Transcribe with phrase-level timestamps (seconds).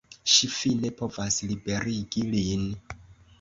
[0.35, 2.67] Ŝi fine povas liberigi lin.